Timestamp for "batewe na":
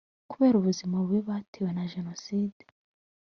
1.29-1.83